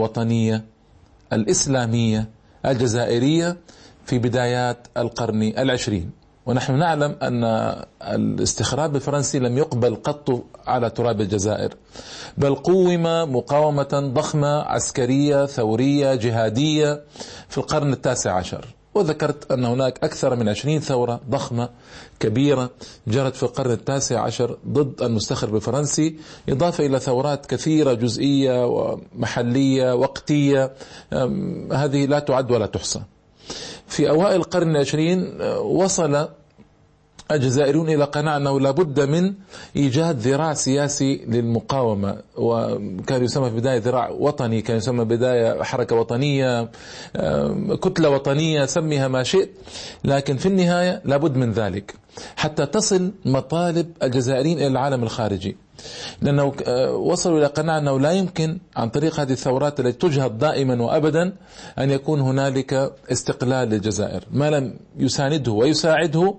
الوطنية 0.00 0.64
الإسلامية 1.32 2.28
الجزائرية 2.66 3.56
في 4.04 4.18
بدايات 4.18 4.86
القرن 4.96 5.42
العشرين. 5.42 6.10
ونحن 6.46 6.78
نعلم 6.78 7.16
أن 7.22 7.44
الاستخراب 8.02 8.96
الفرنسي 8.96 9.38
لم 9.38 9.58
يقبل 9.58 9.94
قط 9.96 10.44
على 10.66 10.90
تراب 10.90 11.20
الجزائر 11.20 11.74
بل 12.38 12.54
قوم 12.54 13.02
مقاومة 13.36 14.12
ضخمة 14.14 14.62
عسكرية 14.62 15.46
ثورية 15.46 16.14
جهادية 16.14 17.02
في 17.48 17.58
القرن 17.58 17.92
التاسع 17.92 18.32
عشر. 18.32 18.64
وذكرت 18.94 19.52
أن 19.52 19.64
هناك 19.64 20.04
أكثر 20.04 20.36
من 20.36 20.48
عشرين 20.48 20.80
ثورة 20.80 21.20
ضخمة 21.30 21.68
كبيرة 22.20 22.70
جرت 23.06 23.36
في 23.36 23.42
القرن 23.42 23.70
التاسع 23.70 24.20
عشر 24.20 24.56
ضد 24.68 25.02
المستخرب 25.02 25.56
الفرنسي 25.56 26.16
إضافة 26.48 26.86
إلى 26.86 26.98
ثورات 26.98 27.46
كثيرة 27.46 27.92
جزئية 27.92 28.66
ومحلية 28.66 29.94
وقتية 29.94 30.72
هذه 31.72 32.06
لا 32.06 32.18
تعد 32.18 32.50
ولا 32.50 32.66
تحصى. 32.66 33.00
في 33.86 34.10
أوائل 34.10 34.36
القرن 34.36 34.70
العشرين 34.70 35.40
وصل 35.62 36.28
الجزائريون 37.30 37.88
إلى 37.88 38.04
قناعة 38.04 38.36
أنه 38.36 38.60
لابد 38.60 39.00
من 39.00 39.34
إيجاد 39.76 40.18
ذراع 40.18 40.54
سياسي 40.54 41.24
للمقاومة 41.28 42.16
وكان 42.36 43.24
يسمى 43.24 43.50
في 43.50 43.54
البداية 43.56 43.78
ذراع 43.78 44.08
وطني 44.08 44.62
كان 44.62 44.76
يسمى 44.76 45.04
بداية 45.04 45.62
حركة 45.62 45.96
وطنية 45.96 46.70
كتلة 47.82 48.10
وطنية 48.10 48.64
سميها 48.64 49.08
ما 49.08 49.22
شئت. 49.22 49.50
لكن 50.04 50.36
في 50.36 50.46
النهاية 50.46 51.02
لابد 51.04 51.36
من 51.36 51.52
ذلك 51.52 51.94
حتى 52.36 52.66
تصل 52.66 53.12
مطالب 53.24 53.90
الجزائريين 54.02 54.58
إلى 54.58 54.66
العالم 54.66 55.02
الخارجي. 55.02 55.56
لأنه 56.22 56.52
وصلوا 56.92 57.38
إلى 57.38 57.46
قناعة 57.46 57.78
أنه 57.78 58.00
لا 58.00 58.12
يمكن 58.12 58.58
عن 58.76 58.88
طريق 58.88 59.20
هذه 59.20 59.32
الثورات 59.32 59.80
التي 59.80 60.08
تجهض 60.08 60.38
دائما 60.38 60.82
وأبدا 60.82 61.32
أن 61.78 61.90
يكون 61.90 62.20
هنالك 62.20 62.92
استقلال 63.12 63.68
للجزائر. 63.68 64.24
ما 64.32 64.50
لم 64.50 64.74
يسانده 64.98 65.52
ويساعده 65.52 66.34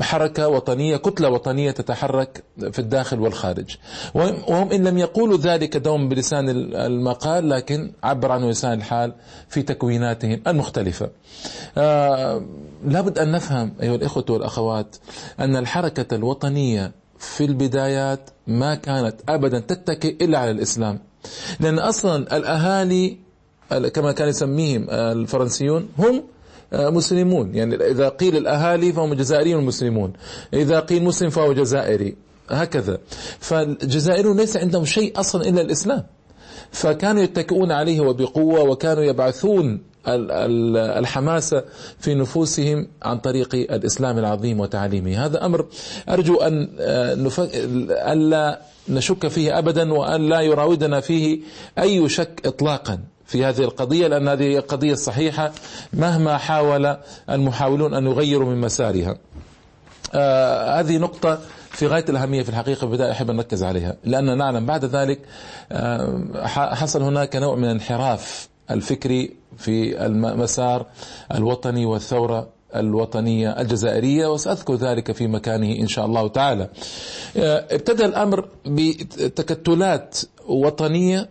حركة 0.00 0.48
وطنية 0.48 0.96
كتلة 0.96 1.28
وطنية 1.30 1.70
تتحرك 1.70 2.44
في 2.72 2.78
الداخل 2.78 3.20
والخارج. 3.20 3.76
وهم 4.14 4.72
إن 4.72 4.84
لم 4.88 4.98
يقولوا 4.98 5.38
ذلك 5.38 5.76
دوم 5.76 6.08
بلسان 6.08 6.48
المقال 6.74 7.48
لكن 7.50 7.92
عبر 8.02 8.32
عنه 8.32 8.50
لسان 8.50 8.72
الحال 8.72 9.12
في 9.48 9.62
تكويناتهم 9.62 10.40
المختلفة. 10.46 11.10
لابد 12.84 13.18
أن 13.18 13.32
نفهم 13.32 13.72
أيها 13.82 13.94
الإخوة 13.94 14.24
والأخوات 14.30 14.96
أن 15.40 15.56
الحركة 15.56 16.14
الوطنية 16.14 16.92
في 17.18 17.44
البدايات 17.44 18.30
ما 18.46 18.74
كانت 18.74 19.14
أبدا 19.28 19.58
تتكئ 19.58 20.24
إلا 20.24 20.38
على 20.38 20.50
الإسلام. 20.50 21.00
لأن 21.60 21.78
أصلا 21.78 22.36
الأهالي 22.36 23.16
كما 23.94 24.12
كان 24.12 24.28
يسميهم 24.28 24.86
الفرنسيون 24.90 25.88
هم 25.98 26.22
مسلمون. 26.72 27.54
يعني 27.54 27.74
إذا 27.74 28.08
قيل 28.08 28.36
الأهالي 28.36 28.92
فهم 28.92 29.14
جزائريون 29.14 29.64
مسلمون. 29.64 30.12
إذا 30.54 30.80
قيل 30.80 31.04
مسلم 31.04 31.30
فهو 31.30 31.52
جزائري. 31.52 32.16
هكذا. 32.50 32.98
فالجزائريون 33.40 34.36
ليس 34.36 34.56
عندهم 34.56 34.84
شيء 34.84 35.20
أصلا 35.20 35.48
إلا 35.48 35.60
الإسلام. 35.60 36.02
فكانوا 36.70 37.22
يتكئون 37.22 37.72
عليه 37.72 38.00
وبقوة 38.00 38.62
وكانوا 38.62 39.02
يبعثون 39.02 39.82
الحماسة 40.06 41.64
في 41.98 42.14
نفوسهم 42.14 42.88
عن 43.02 43.18
طريق 43.18 43.54
الإسلام 43.54 44.18
العظيم 44.18 44.60
وتعليمه. 44.60 45.26
هذا 45.26 45.46
أمر 45.46 45.66
أرجو 46.08 46.36
أن 46.36 46.68
ألا 48.12 48.60
نشك 48.88 49.28
فيه 49.28 49.58
أبدا 49.58 49.92
وأن 49.92 50.28
لا 50.28 50.40
يراودنا 50.40 51.00
فيه 51.00 51.40
أي 51.78 52.08
شك 52.08 52.40
إطلاقا. 52.46 52.98
في 53.26 53.44
هذه 53.44 53.60
القضية 53.60 54.06
لأن 54.06 54.28
هذه 54.28 54.56
القضية 54.58 54.92
الصحيحة 54.92 55.52
مهما 55.92 56.36
حاول 56.38 56.96
المحاولون 57.30 57.94
أن 57.94 58.06
يغيروا 58.06 58.48
من 58.50 58.60
مسارها. 58.60 59.16
آه 60.14 60.80
هذه 60.80 60.98
نقطة 60.98 61.38
في 61.70 61.86
غاية 61.86 62.04
الأهمية 62.08 62.42
في 62.42 62.48
الحقيقة 62.48 62.76
في 62.78 62.82
البداية 62.82 63.10
أحب 63.12 63.30
أن 63.30 63.36
نركز 63.36 63.62
عليها. 63.62 63.96
لأن 64.04 64.38
نعلم 64.38 64.66
بعد 64.66 64.84
ذلك 64.84 65.18
آه 65.72 66.22
حصل 66.74 67.02
هناك 67.02 67.36
نوع 67.36 67.56
من 67.56 67.64
الانحراف 67.64 68.48
الفكري 68.70 69.36
في 69.58 70.06
المسار 70.06 70.86
الوطني 71.34 71.86
والثورة 71.86 72.48
الوطنية 72.76 73.50
الجزائرية 73.60 74.26
وسأذكر 74.26 74.74
ذلك 74.74 75.12
في 75.12 75.26
مكانه 75.26 75.78
إن 75.80 75.86
شاء 75.86 76.06
الله 76.06 76.28
تعالى. 76.28 76.68
ابتدى 77.36 78.04
الأمر 78.04 78.48
بتكتلات 78.66 80.18
وطنية 80.48 81.28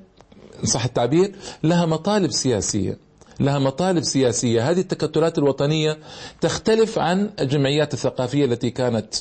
صح 0.63 0.85
التعبير؟ 0.85 1.35
لها 1.63 1.85
مطالب 1.85 2.31
سياسية. 2.31 2.97
لها 3.40 3.59
مطالب 3.59 4.03
سياسية. 4.03 4.69
هذه 4.69 4.79
التكتلات 4.79 5.38
الوطنية 5.38 5.97
تختلف 6.41 7.00
عن 7.00 7.29
الجمعيات 7.40 7.94
الثقافية 7.94 8.46
التي 8.46 8.69
كانت 8.69 9.16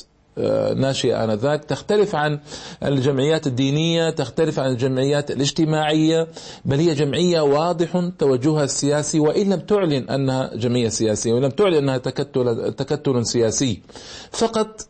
ناشئة 0.75 1.23
آنذاك. 1.23 1.65
تختلف 1.65 2.15
عن 2.15 2.39
الجمعيات 2.83 3.47
الدينية 3.47 4.09
تختلف 4.09 4.59
عن 4.59 4.71
الجمعيات 4.71 5.31
الاجتماعية. 5.31 6.27
بل 6.65 6.79
هي 6.79 6.93
جمعية 6.93 7.41
واضح 7.41 8.09
توجهها 8.19 8.63
السياسي 8.63 9.19
وإن 9.19 9.53
لم 9.53 9.59
تعلن 9.59 10.09
أنها 10.09 10.55
جمعية 10.55 10.89
سياسية 10.89 11.33
وإن 11.33 11.43
لم 11.43 11.51
تعلن 11.51 11.75
أنها 11.75 11.97
تكتل, 11.97 12.73
تكتل 12.73 13.25
سياسي. 13.25 13.81
فقط 14.31 14.87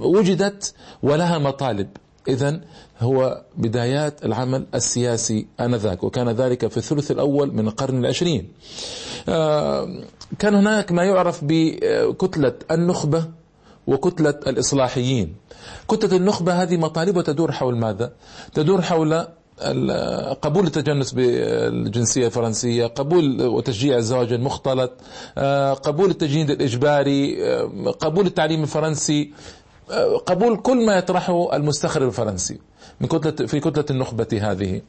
وجدت 0.00 0.74
ولها 1.02 1.38
مطالب. 1.38 1.88
إذا 2.28 2.60
هو 3.00 3.42
بدايات 3.56 4.24
العمل 4.24 4.66
السياسي 4.74 5.46
آنذاك 5.60 6.04
وكان 6.04 6.28
ذلك 6.28 6.66
في 6.66 6.76
الثلث 6.76 7.10
الأول 7.10 7.54
من 7.54 7.68
القرن 7.68 7.98
العشرين. 7.98 8.48
كان 10.38 10.54
هناك 10.54 10.92
ما 10.92 11.04
يعرف 11.04 11.40
بكتلة 11.42 12.54
النخبة 12.70 13.24
وكتلة 13.86 14.34
الإصلاحيين. 14.46 15.34
كتلة 15.88 16.16
النخبة 16.16 16.62
هذه 16.62 16.76
مطالبها 16.76 17.22
تدور 17.22 17.52
حول 17.52 17.76
ماذا؟ 17.76 18.12
تدور 18.54 18.82
حول 18.82 19.26
قبول 20.42 20.66
التجنس 20.66 21.12
بالجنسية 21.12 22.26
الفرنسية 22.26 22.86
قبول 22.86 23.42
وتشجيع 23.42 23.96
الزواج 23.96 24.32
المختلط 24.32 24.90
قبول 25.82 26.10
التجنيد 26.10 26.50
الإجباري 26.50 27.42
قبول 28.00 28.26
التعليم 28.26 28.62
الفرنسي. 28.62 29.32
قبول 30.26 30.56
كل 30.56 30.86
ما 30.86 30.96
يطرحه 30.98 31.56
المستخرج 31.56 32.02
الفرنسي 32.06 32.58
من 33.00 33.08
كتلة 33.08 33.46
في 33.46 33.60
كتلة 33.60 33.84
النخبة 33.90 34.40
هذه. 34.42 34.80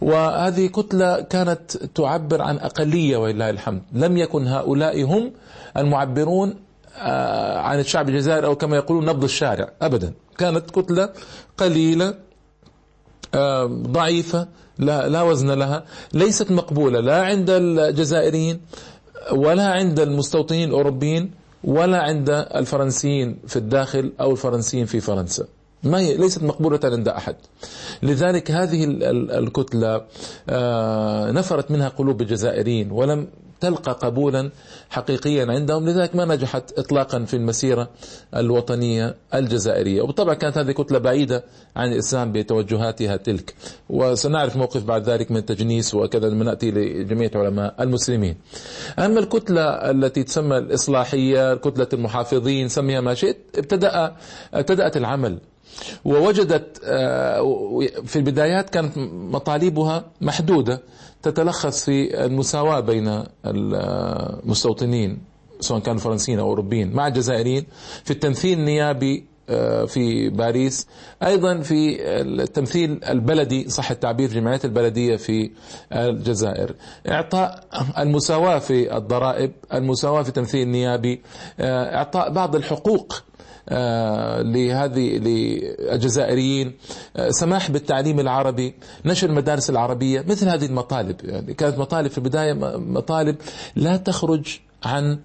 وهذه 0.00 0.66
كتلة 0.66 1.20
كانت 1.20 1.76
تعبر 1.76 2.42
عن 2.42 2.56
أقلية 2.58 3.16
ولله 3.16 3.50
الحمد. 3.50 3.82
لم 3.92 4.16
يكن 4.16 4.46
هؤلاء 4.46 5.02
هم 5.02 5.32
المعبرون 5.76 6.54
عن 7.56 7.80
الشعب 7.80 8.08
الجزائري 8.08 8.46
أو 8.46 8.56
كما 8.56 8.76
يقولون 8.76 9.06
نبض 9.06 9.24
الشارع 9.24 9.68
أبدا. 9.82 10.12
كانت 10.38 10.70
كتلة 10.70 11.08
قليلة 11.58 12.14
ضعيفة 13.66 14.48
لا, 14.78 15.08
لا 15.08 15.22
وزن 15.22 15.50
لها 15.50 15.84
ليست 16.12 16.50
مقبولة 16.50 17.00
لا 17.00 17.22
عند 17.22 17.50
الجزائريين 17.50 18.60
ولا 19.32 19.66
عند 19.72 20.00
المستوطنين 20.00 20.68
الأوروبيين. 20.68 21.43
ولا 21.64 22.02
عند 22.02 22.30
الفرنسيين 22.30 23.38
في 23.46 23.56
الداخل 23.56 24.12
أو 24.20 24.30
الفرنسيين 24.32 24.86
في 24.86 25.00
فرنسا. 25.00 25.44
ما 25.82 25.98
هي؟ 25.98 26.16
ليست 26.16 26.42
مقبولة 26.42 26.80
عند 26.84 27.08
أحد. 27.08 27.36
لذلك 28.02 28.50
هذه 28.50 28.84
الكتلة 29.38 30.04
نفرت 31.32 31.70
منها 31.70 31.88
قلوب 31.88 32.20
الجزائريين 32.20 32.90
ولم 32.90 33.26
تلقى 33.64 33.92
قبولا 33.92 34.50
حقيقيا 34.90 35.46
عندهم 35.48 35.88
لذلك 35.88 36.16
ما 36.16 36.24
نجحت 36.24 36.78
اطلاقا 36.78 37.24
في 37.24 37.34
المسيرة 37.34 37.88
الوطنية 38.36 39.14
الجزائرية. 39.34 40.02
وبالطبع 40.02 40.34
كانت 40.34 40.58
هذه 40.58 40.72
كتلة 40.72 40.98
بعيدة 40.98 41.44
عن 41.76 41.92
الإسلام 41.92 42.32
بتوجهاتها 42.32 43.16
تلك. 43.16 43.54
وسنعرف 43.88 44.56
موقف 44.56 44.84
بعد 44.84 45.08
ذلك 45.10 45.30
من 45.30 45.36
التجنيس 45.36 45.94
وكذا 45.94 46.28
لما 46.28 46.44
نأتي 46.44 46.70
لجمعيه 46.70 47.30
علماء 47.34 47.74
المسلمين. 47.80 48.36
أما 48.98 49.20
الكتلة 49.20 49.62
التي 49.90 50.22
تسمى 50.22 50.58
الإصلاحية 50.58 51.54
كتلة 51.54 51.88
المحافظين 51.92 52.68
سميها 52.68 53.00
ما 53.00 53.14
شئت 53.14 53.36
ابتدأ 53.58 54.16
ابتدأت 54.54 54.96
العمل. 54.96 55.38
ووجدت 56.04 56.78
في 58.04 58.16
البدايات 58.16 58.70
كانت 58.70 58.98
مطالبها 59.12 60.04
محدودة. 60.20 60.82
تتلخص 61.24 61.84
في 61.84 62.24
المساواة 62.24 62.80
بين 62.80 63.22
المستوطنين 63.46 65.18
سواء 65.60 65.80
كانوا 65.80 66.00
فرنسيين 66.00 66.38
أو 66.38 66.46
أوروبيين 66.48 66.92
مع 66.92 67.06
الجزائريين 67.06 67.66
في 68.04 68.10
التمثيل 68.10 68.58
النيابي 68.58 69.24
في 69.86 70.28
باريس 70.28 70.86
أيضا 71.22 71.60
في 71.60 71.96
التمثيل 72.20 73.04
البلدي 73.04 73.68
صح 73.70 73.90
التعبير 73.90 74.28
في 74.28 74.34
الجمعيات 74.38 74.64
البلدية 74.64 75.16
في 75.16 75.50
الجزائر. 75.92 76.74
إعطاء 77.08 77.64
المساواة 77.98 78.58
في 78.58 78.96
الضرائب 78.96 79.52
المساواة 79.74 80.22
في 80.22 80.28
التمثيل 80.28 80.62
النيابي 80.62 81.20
إعطاء 81.60 82.30
بعض 82.32 82.56
الحقوق 82.56 83.22
لهذه 84.42 85.18
للجزائريين. 85.18 86.72
سماح 87.28 87.70
بالتعليم 87.70 88.20
العربي 88.20 88.74
نشر 89.04 89.28
المدارس 89.28 89.70
العربية 89.70 90.24
مثل 90.28 90.48
هذه 90.48 90.66
المطالب. 90.66 91.16
يعني 91.24 91.54
كانت 91.54 91.78
مطالب 91.78 92.10
في 92.10 92.18
البداية 92.18 92.52
مطالب 92.78 93.36
لا 93.76 93.96
تخرج 93.96 94.58
عن 94.84 95.18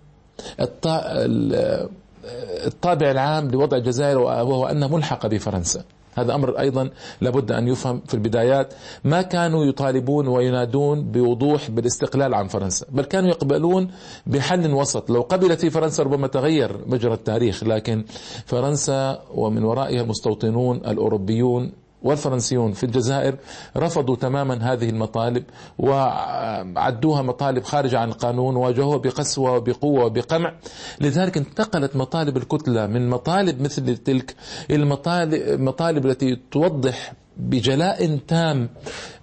الطابع 2.66 3.12
العام 3.12 3.52
لوضع 3.52 3.78
الجزائر 3.78 4.18
وهو 4.18 4.66
أنها 4.66 4.88
ملحقة 4.88 5.30
بفرنسا. 5.30 5.84
هذا 6.16 6.36
أمر 6.36 6.60
أيضا 6.60 6.90
لابد 7.22 7.52
أن 7.52 7.68
يفهم 7.68 8.02
في 8.08 8.14
البدايات. 8.14 8.74
ما 9.04 9.22
كانوا 9.22 9.66
يطالبون 9.66 10.28
وينادون 10.28 11.12
بوضوح 11.12 11.70
بالاستقلال 11.72 12.34
عن 12.34 12.48
فرنسا 12.48 12.86
بل 12.90 13.04
كانوا 13.06 13.30
يقبلون 13.30 13.92
بحل 14.28 14.74
وسط. 14.74 15.10
لو 15.10 15.22
قبلت 15.22 15.66
فرنسا 15.66 16.04
ربما 16.04 16.28
تغير 16.28 16.78
مجرى 16.88 17.14
التاريخ 17.14 17.64
لكن 17.64 18.04
فرنسا 18.46 19.22
ومن 19.34 19.64
ورائها 19.64 20.02
المستوطنون 20.02 20.78
الأوروبيون 20.78 21.72
والفرنسيون 22.04 22.74
في 22.74 22.84
الجزائر 22.84 23.36
رفضوا 23.78 24.16
تماما 24.16 24.74
هذه 24.74 24.90
المطالب 24.90 25.44
وعدوها 25.80 27.22
مطالب 27.22 27.64
خارجة 27.64 28.00
عن 28.00 28.10
القانون 28.10 28.56
وواجهوها 28.56 28.98
بقسوة 28.98 29.52
وبقوة 29.52 30.06
وبقمع. 30.06 30.54
لذلك 31.02 31.38
انتقلت 31.38 31.96
مطالب 31.96 32.38
الكتلة 32.38 32.88
من 32.88 33.10
مطالب 33.10 33.62
مثل 33.62 33.98
تلك 33.98 34.36
المطالب 34.72 36.06
التي 36.06 36.40
توضح 36.52 37.14
بجلاء 37.40 38.20
تام 38.28 38.70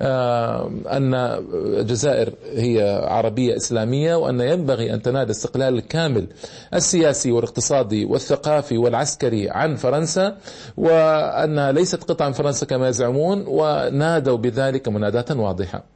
آه، 0.02 0.70
أن 0.90 1.14
الجزائر 1.54 2.32
هي 2.54 3.00
عربية 3.04 3.56
إسلامية 3.56 4.14
وأن 4.14 4.40
ينبغي 4.40 4.94
أن 4.94 5.02
تنال 5.02 5.30
استقلال 5.30 5.74
الكامل 5.74 6.26
السياسي 6.74 7.32
والاقتصادي 7.32 8.04
والثقافي 8.04 8.78
والعسكري 8.78 9.50
عن 9.50 9.76
فرنسا 9.76 10.36
وأنها 10.76 11.72
ليست 11.72 12.04
قطعا 12.04 12.30
فرنسا 12.30 12.66
كما 12.66 12.88
يزعمون 12.88 13.44
ونادوا 13.48 14.36
بذلك 14.36 14.88
مناداة 14.88 15.40
واضحة. 15.40 15.95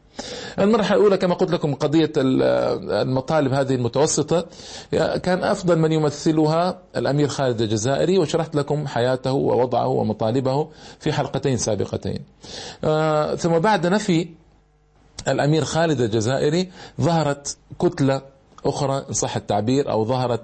المرحلة 0.59 0.97
الأولى 0.97 1.17
كما 1.17 1.35
قلت 1.35 1.51
لكم 1.51 1.75
قضية 1.75 2.13
المطالب 2.17 3.53
هذه 3.53 3.75
المتوسطة. 3.75 4.47
كان 5.23 5.45
أفضل 5.45 5.79
من 5.79 5.93
يمثلها 5.93 6.79
الأمير 6.97 7.29
خالد 7.29 7.61
الجزائري 7.61 8.19
وشرحت 8.19 8.55
لكم 8.55 8.87
حياته 8.87 9.33
ووضعه 9.33 9.87
ومطالبه 9.89 10.69
في 11.01 11.13
حلقتين 11.13 11.57
سابقتين. 11.57 12.19
آه، 12.85 13.35
ثم 13.35 13.59
بعد 13.59 13.87
نفي 13.87 14.29
الأمير 15.29 15.65
خالد 15.65 16.01
الجزائري 16.01 16.71
ظهرت 17.01 17.57
كتلة 17.79 18.23
أخرى 18.65 19.05
إن 19.09 19.15
صح 19.15 19.37
التعبير 19.37 19.91
أو 19.91 20.05
ظهرت 20.05 20.41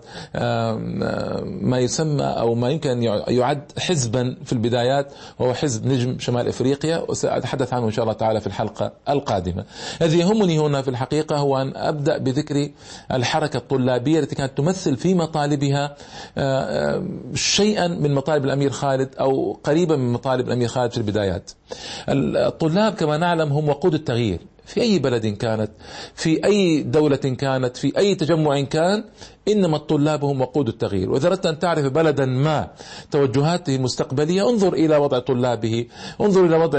ما 1.45 1.79
يسمى 1.79 2.25
أو 2.25 2.55
ما 2.55 2.71
يمكن 2.71 3.03
يعد 3.29 3.73
حزبا 3.79 4.37
في 4.45 4.53
البدايات 4.53 5.13
وهو 5.39 5.55
حزب 5.55 5.87
نجم 5.87 6.19
شمال 6.19 6.49
إفريقيا 6.49 7.05
وسأتحدث 7.09 7.73
عنه 7.73 7.87
إن 7.87 7.93
شاء 7.93 8.03
الله 8.03 8.13
تعالى 8.13 8.41
في 8.41 8.47
الحلقة 8.47 8.93
القادمة. 9.09 9.65
الذي 10.03 10.19
يهمني 10.19 10.59
هنا 10.59 10.83
في 10.83 10.89
الحقيقة 10.89 11.37
هو 11.37 11.57
أن 11.63 11.77
أبدأ 11.77 12.19
بذكر 12.19 12.69
الحركة 13.13 13.57
الطلابية 13.57 14.19
التي 14.21 14.35
كانت 14.35 14.59
تمثل 14.59 14.97
في 14.97 15.15
مطالبها 15.15 15.97
شيئا 17.35 17.89
من 17.89 18.15
مطالب 18.15 18.45
الأمير 18.45 18.71
خالد 18.71 19.15
أو 19.21 19.59
قريبا 19.65 19.97
من 19.97 20.13
مطالب 20.13 20.47
الأمير 20.49 20.69
خالد 20.69 20.93
في 20.93 20.99
البدايات. 20.99 21.51
الطلاب 22.09 22.95
كما 22.95 23.17
نعلم 23.17 23.53
هم 23.53 23.69
وقود 23.69 23.95
التغيير. 23.95 24.41
في 24.67 24.81
أي 24.81 24.99
بلد 24.99 25.27
كانت 25.27 25.71
في 26.15 26.45
أي 26.45 26.83
دولة 26.83 27.17
كانت 27.17 27.77
في 27.77 27.99
أي 27.99 28.15
تجمع 28.15 28.61
كان 28.61 29.05
إنما 29.49 29.77
الطلاب 29.77 30.25
هم 30.25 30.41
وقود 30.41 30.69
التغيير. 30.69 31.11
وإذا 31.11 31.27
أردت 31.29 31.47
أن 31.47 31.59
تعرف 31.59 31.87
بلدا 31.87 32.27
ما 32.27 32.71
توجهاته 33.11 33.77
المستقبلية 33.77 34.51
انظر 34.51 34.73
إلى 34.73 34.97
وضع 34.97 35.19
طلابه 35.19 35.87
انظر 36.21 36.47
إلى 36.47 36.57
وضع 36.57 36.79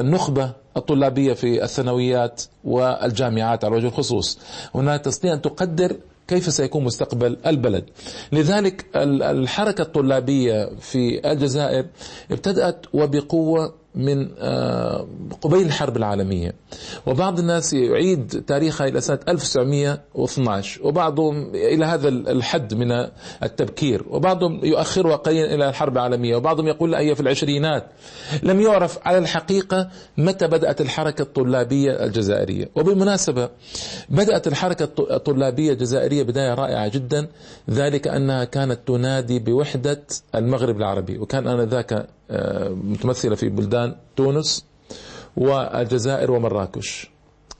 النخبة 0.00 0.52
الطلابية 0.76 1.32
في 1.32 1.64
الثانويات 1.64 2.42
والجامعات 2.64 3.64
على 3.64 3.76
وجه 3.76 3.86
الخصوص. 3.86 4.38
هنا 4.74 4.96
تستطيع 4.96 5.32
أن 5.34 5.42
تقدر 5.42 5.96
كيف 6.28 6.52
سيكون 6.52 6.84
مستقبل 6.84 7.36
البلد. 7.46 7.84
لذلك 8.32 8.86
الحركة 8.96 9.82
الطلابية 9.82 10.70
في 10.80 11.30
الجزائر 11.32 11.86
ابتدأت 12.30 12.86
وبقوة 12.92 13.74
من 13.98 14.28
آه، 14.38 15.08
قبيل 15.40 15.66
الحرب 15.66 15.96
العالمية. 15.96 16.52
وبعض 17.06 17.38
الناس 17.38 17.72
يعيد 17.72 18.44
تاريخها 18.46 18.88
إلى 18.88 19.00
سنة 19.00 19.18
1912 19.28 20.86
وبعضهم 20.86 21.50
إلى 21.54 21.84
هذا 21.84 22.08
الحد 22.08 22.74
من 22.74 22.92
التبكير 23.42 24.04
وبعضهم 24.10 24.64
يؤخرها 24.64 25.16
قليلا 25.16 25.54
إلى 25.54 25.68
الحرب 25.68 25.92
العالمية 25.92 26.36
وبعضهم 26.36 26.66
يقول 26.66 26.94
هي 26.94 27.14
في 27.14 27.20
العشرينات. 27.20 27.86
لم 28.42 28.60
يعرف 28.60 28.98
على 29.02 29.18
الحقيقة 29.18 29.88
متى 30.18 30.46
بدأت 30.46 30.80
الحركة 30.80 31.22
الطلابية 31.22 32.04
الجزائرية. 32.04 32.68
وبالمناسبة 32.74 33.48
بدأت 34.08 34.46
الحركة 34.46 34.88
الطلابية 35.10 35.72
الجزائرية 35.72 36.22
بداية 36.22 36.54
رائعة 36.54 36.88
جدا 36.88 37.28
ذلك 37.70 38.08
أنها 38.08 38.44
كانت 38.44 38.78
تنادي 38.86 39.38
بوحدة 39.38 40.02
المغرب 40.34 40.76
العربي 40.76 41.18
وكان 41.18 41.48
آنذاك 41.48 42.06
متمثلة 42.70 43.34
في 43.34 43.48
بلدان 43.48 43.94
تونس 44.16 44.64
والجزائر 45.36 46.30
ومراكش. 46.30 47.10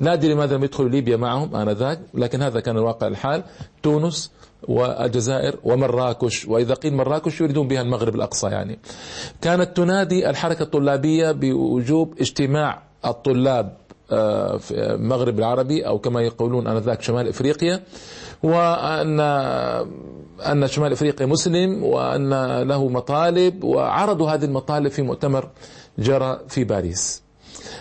لا 0.00 0.12
أدري 0.12 0.34
لماذا 0.34 0.56
لم 0.56 0.64
يدخلوا 0.64 0.88
ليبيا 0.88 1.16
معهم 1.16 1.56
آنذاك 1.56 2.00
لكن 2.14 2.42
هذا 2.42 2.60
كان 2.60 2.76
الواقع 2.76 3.06
الحال. 3.06 3.44
تونس 3.82 4.32
والجزائر 4.68 5.56
ومراكش 5.64 6.46
وإذا 6.46 6.74
قيل 6.74 6.94
مراكش 6.94 7.40
يريدون 7.40 7.68
بها 7.68 7.82
المغرب 7.82 8.14
الأقصى 8.14 8.46
يعني. 8.46 8.78
كانت 9.40 9.76
تنادي 9.76 10.30
الحركة 10.30 10.62
الطلابية 10.62 11.32
بوجوب 11.32 12.14
اجتماع 12.20 12.82
الطلاب 13.04 13.76
آه، 14.10 14.56
في 14.56 14.74
المغرب 14.74 15.38
العربي 15.38 15.86
أو 15.86 15.98
كما 15.98 16.20
يقولون 16.20 16.66
آنذاك 16.66 17.02
شمال 17.02 17.28
إفريقيا 17.28 17.82
وأن 18.42 19.20
أن 20.40 20.66
شمال 20.66 20.92
أفريقيا 20.92 21.26
مسلم 21.26 21.84
وأن 21.84 22.62
له 22.62 22.88
مطالب 22.88 23.64
وعرضوا 23.64 24.30
هذه 24.30 24.44
المطالب 24.44 24.88
في 24.88 25.02
مؤتمر 25.02 25.48
جرى 25.98 26.40
في 26.48 26.64
باريس. 26.64 27.22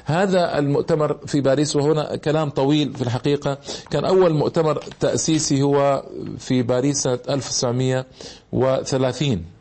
هذا 0.06 0.60
المؤتمر 0.60 1.18
في 1.26 1.42
باريس 1.42 1.76
وهنا 1.76 2.16
كلام 2.16 2.50
طويل 2.50 2.94
في 2.94 3.02
الحقيقة. 3.02 3.58
كان 3.92 4.06
أول 4.06 4.34
مؤتمر 4.34 4.84
تأسيسي 5.00 5.62
هو 5.62 6.04
في 6.38 6.62
باريس 6.64 7.04
سنة 7.04 7.20
1930 7.30 9.32
آه 9.32 9.57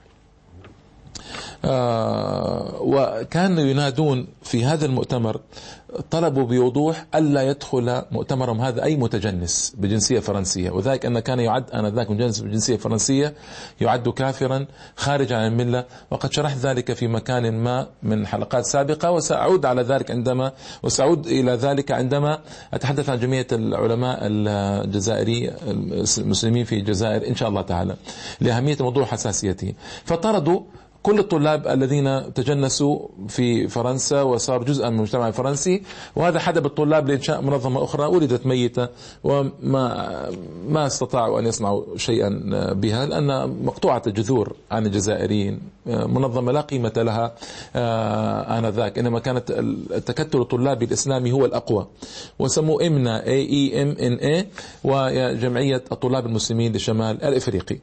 وكانوا 2.81 3.64
ينادون 3.64 4.26
في 4.43 4.64
هذا 4.64 4.87
المؤتمر 4.87 5.41
طلبوا 6.11 6.44
بوضوح 6.44 7.06
ألا 7.14 7.43
يدخل 7.43 8.03
مؤتمرهم 8.11 8.61
هذا 8.61 8.85
أي 8.85 8.97
متجنس 8.97 9.75
بجنسية 9.78 10.21
فرنسية. 10.21 10.71
وذلك 10.71 11.07
أن 11.07 11.19
كان 11.19 11.40
يعد 11.40 11.71
آنذاك 11.71 12.11
متجنس 12.11 12.40
بجنسية 12.40 12.76
فرنسية 12.76 13.35
يعد 13.81 14.09
كافرا 14.09 14.66
خارجا 14.97 15.37
عن 15.37 15.47
الملة. 15.47 15.85
وقد 16.11 16.33
شرحت 16.33 16.57
ذلك 16.57 16.92
في 16.92 17.09
مكان 17.09 17.52
ما 17.52 17.87
من 18.02 18.26
حلقات 18.26 18.64
سابقة 18.64 19.11
وسأعود 19.11 19.66
على 19.66 19.83
ذلك 19.83 20.11
عندما 20.11 20.52
وسأعود 20.83 21.26
إلى 21.26 21.52
ذلك 21.52 21.92
عندما 21.92 22.38
أتحدث 22.75 23.09
عن 23.09 23.19
جمعية 23.19 23.47
العلماء 23.52 24.19
الجزائري 24.23 25.52
المسلمين 26.19 26.64
في 26.64 26.75
الجزائر 26.75 27.28
إن 27.28 27.35
شاء 27.35 27.49
الله 27.49 27.62
تعالى 27.62 27.97
لأهمية 28.40 28.76
موضوع 28.81 29.04
حساسيته. 29.04 29.73
فطردوا 30.04 30.61
كل 31.07 31.19
الطلاب 31.19 31.67
الذين 31.69 32.35
تجنسوا 32.35 32.99
في 33.29 33.69
فرنسا 33.69 34.23
وصاروا 34.23 34.65
جزءا 34.65 34.91
من 34.91 34.97
المجتمع 34.97 35.29
الفرنسي 35.29 35.83
وهذا 36.17 36.39
حدب 36.39 36.67
الطلاب 36.67 37.09
لإنشاء 37.09 37.41
منظمة 37.41 37.85
أخرى 37.85 38.07
ولدت 38.07 38.47
ميتة 38.47 38.89
وما 39.25 40.31
ما 40.69 40.87
استطاعوا 40.87 41.41
أن 41.41 41.47
يصنعوا 41.47 41.97
شيئا 41.97 42.29
بها 42.73 43.07
لأن 43.07 43.27
مقطوعة 43.65 44.03
الجذور 44.07 44.57
عن 44.71 44.87
الجزائريين 44.87 45.61
منظمة 45.87 46.53
لا 46.53 46.61
قيمة 46.61 46.93
لها 46.97 47.35
آه، 47.77 48.59
آنذاك. 48.59 48.99
إنما 48.99 49.19
كانت 49.19 49.51
التكتل 49.91 50.41
الطلابي 50.41 50.85
الإسلامي 50.85 51.33
هو 51.33 51.45
الأقوى. 51.45 51.87
وسموه 52.39 52.87
إمنا 52.87 53.27
اي 53.27 53.49
اي 53.51 53.83
ام 53.83 53.97
ان 54.01 54.13
اي 54.13 54.47
وجمعية 54.85 55.83
الطلاب 55.93 56.27
المسلمين 56.27 56.73
لشمال 56.73 57.23
الإفريقي. 57.25 57.79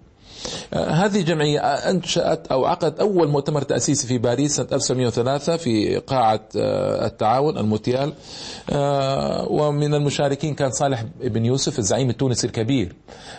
هذه 0.74 1.20
الجمعية 1.20 1.60
أنشأت 1.60 2.48
أو 2.48 2.66
عقدت 2.66 3.00
أول 3.00 3.28
مؤتمر 3.28 3.62
تأسيسي 3.62 4.08
في 4.08 4.18
باريس 4.18 4.56
سنة 4.56 4.68
1903 4.74 5.58
في 5.58 5.98
قاعة 5.98 6.42
آه، 6.58 7.06
التعاون 7.06 7.58
الموتيال. 7.58 8.14
آه، 8.70 9.48
ومن 9.50 9.94
المشاركين 9.94 10.56
كان 10.56 10.72
صالح 10.72 11.06
بن 11.22 11.46
يوسف 11.46 11.80
الزعيم 11.80 12.10
التونسي 12.10 12.48
الكبير 12.48 12.96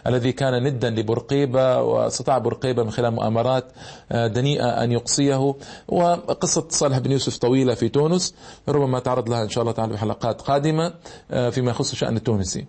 الذي 0.06 0.32
كان 0.32 0.62
ندا 0.62 0.90
لبورقيبة 0.90 1.82
واستطاع 1.82 2.38
بورقيبة 2.38 2.82
من 2.82 2.90
خلال 2.90 3.10
مؤامرات 3.10 3.64
آه، 4.12 4.26
دنيئة 4.26 4.84
أن 4.84 4.92
يقصيه. 4.92 5.54
وقصة 5.88 6.66
صالح 6.68 6.98
بن 6.98 7.12
يوسف 7.12 7.36
طويلة 7.36 7.74
في 7.74 7.88
تونس 7.88 8.34
ربما 8.68 8.98
نعرض 8.98 9.28
لها 9.28 9.42
إن 9.42 9.48
شاء 9.48 9.62
الله 9.62 9.72
تعالى 9.72 9.92
في 9.92 9.98
حلقات 9.98 10.40
قادمة 10.40 10.92
فيما 11.50 11.70
يخص 11.70 11.92
الشأن 11.92 12.16
التونسي. 12.16 12.66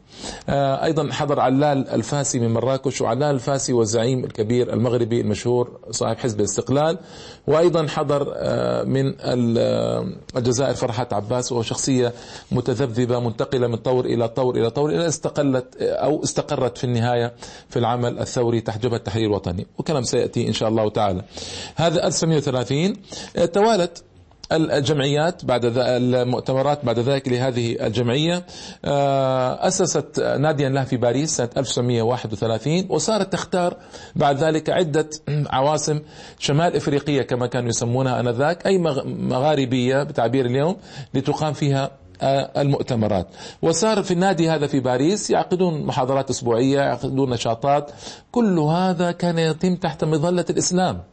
أيضا 0.50 1.12
حضر 1.12 1.40
علال 1.40 1.90
الفاسي 1.90 2.40
من 2.40 2.54
مراكش 2.54 3.02
وعلال 3.02 3.36
الفاسي 3.36 3.74
والزعيم 3.74 4.25
الكبير 4.26 4.74
المغربي 4.74 5.22
المشهور 5.22 5.80
صاحب 5.92 6.18
حزب 6.18 6.40
الاستقلال 6.40 6.98
وأيضا 7.48 7.88
حضر 7.88 8.34
آه، 8.36 8.84
من 8.84 9.14
الجزائر 10.38 10.74
فرحات 10.74 11.14
عباس 11.14 11.52
وهو 11.52 11.62
شخصية 11.62 12.14
متذبذبة 12.52 13.20
منتقلة 13.20 13.68
من 13.68 13.76
طور 13.76 14.06
إلى 14.06 14.28
طور 14.28 14.56
إلى 14.56 14.70
طور 14.70 14.90
إلى 14.90 15.08
استقلت 15.08 15.76
أو 15.82 16.24
استقرت 16.24 16.78
في 16.78 16.84
النهاية 16.84 17.34
في 17.70 17.80
العمل 17.80 18.20
الثوري 18.20 18.62
تحت 18.62 18.84
جبهة 18.84 18.98
التحرير 18.98 19.28
الوطني 19.28 19.68
وكلام 19.78 20.04
سيأتي 20.04 20.48
إن 20.48 20.54
شاء 20.54 20.70
الله 20.70 20.90
تعالى. 20.90 21.22
هذا 21.76 22.08
1930 22.08 22.96
توالت 23.54 24.04
الجمعيات 24.52 25.46
بعد 25.46 25.62
المؤتمرات 25.78 26.86
بعد 26.86 27.00
ذلك 27.00 27.28
لهذه 27.28 27.86
الجمعية. 27.86 28.46
آه، 28.86 29.68
أسست 29.68 30.20
ناديا 30.20 30.70
له 30.70 30.84
في 30.84 30.98
باريس 30.98 31.38
سنة 31.38 31.50
1931 31.58 32.86
وصارت 32.90 33.34
تختار 33.34 33.78
بعد 34.16 34.38
ذلك 34.38 34.70
عدة 34.70 35.10
عواصم 35.58 36.02
شمال 36.40 36.76
إفريقية 36.76 37.22
كما 37.22 37.48
كانوا 37.48 37.70
يسمونها 37.70 38.20
آنذاك 38.20 38.68
أي 38.68 38.78
مغاربية 39.06 40.04
بتعبير 40.04 40.46
اليوم 40.46 40.78
لتقام 41.14 41.54
فيها 41.54 41.92
آه، 42.22 42.62
المؤتمرات. 42.62 43.28
وصار 43.62 44.04
في 44.04 44.12
النادي 44.12 44.50
هذا 44.50 44.68
في 44.68 44.80
باريس 44.80 45.30
يعقدون 45.30 45.86
محاضرات 45.86 46.30
أسبوعية 46.30 46.80
يعقدون 46.80 47.30
نشاطات 47.30 47.92
كل 48.32 48.60
هذا 48.60 49.12
كان 49.12 49.40
يتم 49.40 49.76
تحت 49.76 50.04
مظلة 50.04 50.46
الإسلام. 50.50 51.04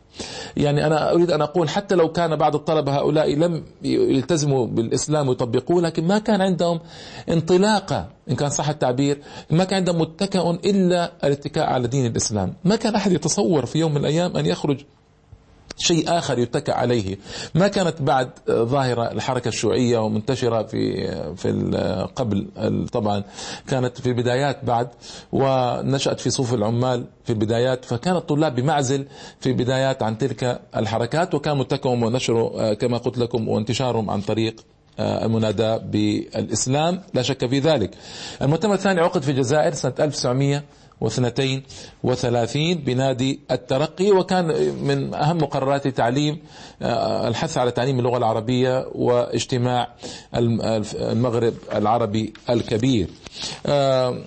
يعني 0.56 0.86
أنا 0.86 1.12
أريد 1.12 1.30
أن 1.30 1.42
أقول 1.42 1.68
حتى 1.68 1.94
لو 1.94 2.12
كان 2.12 2.36
بعض 2.36 2.54
الطلبة 2.54 2.96
هؤلاء 2.96 3.34
لم 3.34 3.64
يلتزموا 3.82 4.66
بالإسلام 4.66 5.28
ويطبقوه 5.28 5.82
لكن 5.82 6.06
ما 6.06 6.18
كان 6.18 6.40
عندهم 6.40 6.80
انطلاقة 7.28 8.08
إن 8.30 8.36
كان 8.36 8.50
صح 8.50 8.68
التعبير 8.68 9.18
ما 9.50 9.64
كان 9.64 9.76
عندهم 9.76 10.00
متكأ 10.00 10.50
إلا 10.50 11.12
الاتكاء 11.24 11.64
على 11.66 11.88
دين 11.88 12.06
الإسلام. 12.06 12.54
ما 12.64 12.76
كان 12.76 12.94
أحد 12.94 13.12
يتصور 13.12 13.66
في 13.66 13.78
يوم 13.78 13.90
من 13.90 13.96
الأيام 14.00 14.36
أن 14.36 14.46
يخرج 14.46 14.80
شيء 15.82 16.18
آخر 16.18 16.38
يتكى 16.38 16.72
عليه. 16.72 17.18
ما 17.54 17.68
كانت 17.68 18.02
بعد 18.02 18.30
ظاهرة 18.50 19.12
الحركة 19.12 19.48
الشيوعية 19.48 19.98
ومنتشرة 19.98 20.62
في 20.62 21.06
في 21.36 21.52
قبل 22.16 22.46
طبعا 22.92 23.22
كانت 23.68 24.00
في 24.00 24.06
البدايات 24.06 24.64
بعد 24.64 24.88
ونشأت 25.32 26.20
في 26.20 26.30
صفوف 26.30 26.54
العمال 26.54 27.04
في 27.24 27.30
البدايات 27.30 27.84
فكان 27.84 28.16
الطلاب 28.16 28.54
بمعزل 28.54 29.06
في 29.40 29.48
البدايات 29.48 30.02
عن 30.02 30.18
تلك 30.18 30.60
الحركات 30.76 31.34
وكان 31.34 31.56
متكئهم 31.58 32.02
ونشره 32.02 32.74
كما 32.74 32.98
قلت 32.98 33.18
لكم 33.18 33.48
وانتشارهم 33.48 34.10
عن 34.10 34.20
طريق 34.20 34.60
المناداة 35.00 35.76
بالإسلام. 35.76 37.00
لا 37.14 37.22
شك 37.22 37.46
في 37.46 37.58
ذلك. 37.58 37.90
المؤتمر 38.42 38.74
الثاني 38.74 39.00
عقد 39.00 39.22
في 39.22 39.30
الجزائر 39.30 39.74
سنة 39.74 39.92
1900 40.00 40.62
واثنتين 41.02 41.62
وثلاثين 42.02 42.78
بنادي 42.78 43.40
الترقي 43.50 44.10
وكان 44.10 44.46
من 44.84 45.14
أهم 45.14 45.36
مقررات 45.38 45.88
تعليم 45.88 46.38
آه، 46.82 47.28
الحث 47.28 47.58
على 47.58 47.70
تعليم 47.70 47.98
اللغة 47.98 48.18
العربية 48.18 48.86
واجتماع 48.94 49.88
المغرب 50.34 51.54
العربي 51.74 52.32
الكبير. 52.50 53.08
آه، 53.66 54.18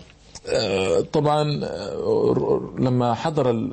طبعا 1.13 1.43
لما 2.79 3.13
حضر 3.13 3.69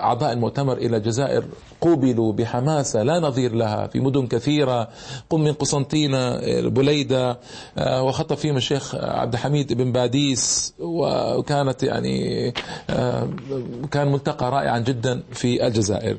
أعضاء 0.00 0.32
المؤتمر 0.32 0.76
إلى 0.76 0.96
الجزائر 0.96 1.44
قوبلوا 1.80 2.32
بحماسة 2.32 3.02
لا 3.02 3.20
نظير 3.20 3.54
لها 3.54 3.86
في 3.86 4.00
مدن 4.00 4.26
كثيرة 4.26 4.88
قم 5.30 5.40
من 5.40 5.52
قسنطينة 5.52 6.36
بليدة 6.68 7.38
وخطب 7.78 8.36
فيهم 8.36 8.56
الشيخ 8.56 8.94
عبد 8.94 9.32
الحميد 9.32 9.72
بن 9.72 9.92
باديس 9.92 10.74
وكانت 10.78 11.82
يعني 11.82 12.50
كان 13.90 14.12
ملتقى 14.12 14.50
رائعا 14.50 14.78
جدا 14.78 15.22
في 15.32 15.66
الجزائر. 15.66 16.18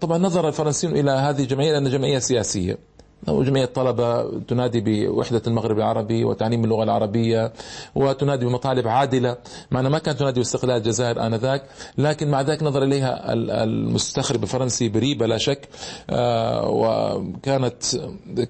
طبعا 0.00 0.18
نظر 0.18 0.48
الفرنسيون 0.48 0.96
إلى 0.96 1.10
هذه 1.10 1.42
الجمعيه 1.42 1.72
لانها 1.72 1.90
جمعية 1.92 2.18
سياسية. 2.18 2.78
جمعية 3.28 3.64
طلبة 3.64 4.40
تنادي 4.40 4.80
بوحدة 4.80 5.42
المغرب 5.46 5.78
العربي 5.78 6.24
وتعليم 6.24 6.64
اللغة 6.64 6.84
العربية 6.84 7.52
وتنادي 7.94 8.46
بمطالب 8.46 8.88
عادلة. 8.88 9.36
معنا 9.70 9.88
ما 9.88 9.98
كانت 9.98 10.18
تنادي 10.18 10.40
باستقلال 10.40 10.76
الجزائر 10.76 11.26
آنذاك 11.26 11.62
لكن 11.98 12.30
مع 12.30 12.40
ذلك 12.40 12.62
نظر 12.62 12.82
إليها 12.82 13.32
المستخرب 13.32 14.42
الفرنسي 14.42 14.88
بريبة 14.88 15.26
لا 15.26 15.38
شك 15.38 15.68
آه، 16.10 16.68
وكانت 16.68 17.82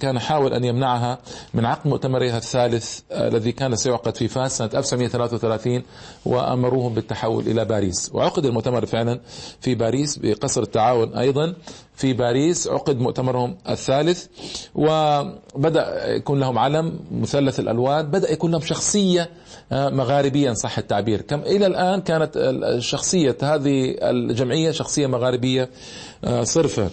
كان 0.01 0.19
حاول 0.19 0.53
أن 0.55 0.65
يمنعها 0.65 1.19
من 1.55 1.65
عقد 1.65 1.89
مؤتمرها 1.89 2.37
الثالث 2.37 3.01
آه، 3.13 3.29
الذي 3.29 3.53
كان 3.53 3.77
سيعقد 3.77 4.17
في 4.17 4.29
فاس 4.29 4.59
سنة 4.59 4.71
1933 4.75 5.83
وأمروهم 6.27 6.95
بالتحول 6.95 7.47
إلى 7.47 7.65
باريس. 7.65 8.11
وعقد 8.15 8.45
المؤتمر 8.47 8.87
فعلا 8.87 9.21
في 9.61 9.75
باريس 9.75 10.17
بقصر 10.17 10.63
التعاون 10.63 11.15
أيضا. 11.15 11.55
في 12.01 12.13
باريس 12.13 12.69
عقد 12.69 13.01
مؤتمرهم 13.01 13.57
الثالث 13.69 14.27
وبدأ 14.75 16.15
يكون 16.15 16.41
لهم 16.41 16.59
علم 16.59 17.01
مثلث 17.11 17.61
الألوان 17.61 18.07
بدأ 18.11 18.33
يكون 18.33 18.51
لهم 18.51 18.61
شخصية 18.61 19.31
آه، 19.73 19.89
مغاربية 19.89 20.53
صح 20.53 20.79
التعبير. 20.79 21.21
كم 21.21 21.41
إلى 21.41 21.67
الآن 21.67 22.01
كانت 22.01 22.39
شخصية 22.79 23.37
هذه 23.43 23.95
الجمعية 24.03 24.71
شخصية 24.71 25.07
مغاربية 25.07 25.71
آه، 26.25 26.43
صرفة. 26.45 26.91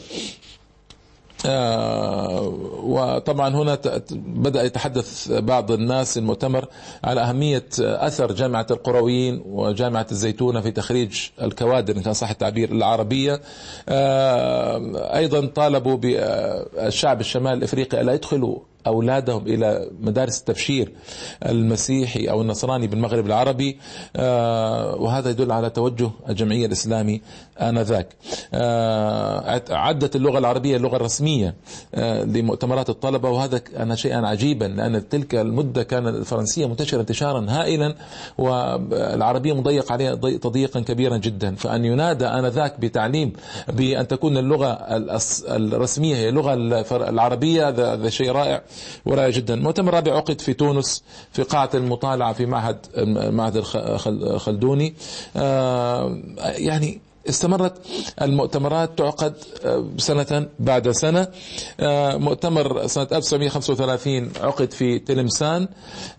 وطبعا 2.84 3.50
هنا 3.56 3.78
بدأ 4.12 4.64
يتحدث 4.64 5.32
بعض 5.32 5.72
الناس 5.72 6.18
المؤتمر 6.18 6.66
على 7.04 7.22
أهمية 7.22 7.66
أثر 7.80 8.32
جامعة 8.32 8.68
القرويين 8.72 9.42
وجامعة 9.46 10.08
الزيتونة 10.12 10.62
في 10.62 10.72
تخريج 10.72 11.20
الكوادر 11.42 11.96
إن 11.96 12.02
كان 12.02 12.14
صح 12.14 12.30
التعبير 12.30 12.72
العربية. 12.72 13.42
آه، 13.90 15.16
أيضا 15.18 15.46
طالبوا 15.46 15.98
بالشعب 15.98 17.20
الشمال 17.22 17.54
الإفريقي 17.54 18.02
ألا 18.02 18.14
يدخلوا 18.14 18.60
أولادهم 18.88 19.48
إلى 19.48 19.90
مدارس 20.00 20.40
التبشير 20.40 20.92
المسيحي 21.46 22.30
أو 22.30 22.42
النصراني 22.42 22.88
بالمغرب 22.88 23.26
العربي 23.26 23.78
آه، 24.16 24.96
وهذا 24.96 25.30
يدل 25.30 25.52
على 25.52 25.70
توجه 25.70 26.10
الجمعية 26.30 26.66
الإسلامي 26.66 27.22
آنذاك. 27.62 28.08
آه، 28.54 29.62
عدت 29.70 30.16
اللغة 30.16 30.40
العربية 30.40 30.78
اللغة 30.78 30.96
الرسمية 30.96 31.56
آه، 31.96 32.24
لمؤتمرات 32.24 32.90
الطلبة 32.90 33.30
وهذا 33.30 33.58
كان 33.58 33.96
شيئا 33.96 34.28
عجيبا 34.28 34.66
لأن 34.66 35.10
تلك 35.10 35.36
المدة 35.36 35.84
كان 35.84 36.08
الفرنسية 36.08 36.66
منتشرة 36.66 37.02
انتشارا 37.02 37.46
هائلا 37.50 37.96
والعربية 38.38 39.54
مضيق 39.54 39.92
عليها 39.92 40.16
تضييقا 40.16 40.80
كبيرا 40.80 41.18
جدا. 41.18 41.56
فأن 41.56 41.86
ينادى 41.86 42.26
آنذاك 42.26 42.80
بتعليم 42.80 43.34
بأن 43.68 44.08
تكون 44.08 44.38
اللغة 44.38 44.68
الرسمية 45.48 46.16
هي 46.16 46.30
اللغة 46.30 46.54
العربية 47.10 47.70
هذا 47.70 48.10
شيء 48.10 48.32
رائع. 48.32 48.62
ورائع 49.06 49.30
جدا. 49.30 49.56
مؤتمر 49.56 49.94
رابع 49.94 50.16
عقد 50.16 50.42
في 50.42 50.54
تونس 50.54 51.04
في 51.32 51.44
قاعة 51.44 51.70
المطالعة 51.74 52.34
في 52.34 52.46
معهد 52.46 52.78
معهد 53.34 53.64
الخلدوني 54.08 54.94
آه، 55.36 56.18
يعني 56.38 57.02
استمرت. 57.30 57.74
المؤتمرات 58.22 58.98
تعقد 58.98 59.34
آه، 59.66 59.86
سنة 59.98 60.48
بعد 60.60 60.92
سنة. 60.92 61.28
آه، 61.80 62.18
مؤتمر 62.18 62.88
سنة 62.88 63.08
1935 63.12 64.32
عقد 64.42 64.72
في 64.72 65.00
تلمسان. 65.00 65.68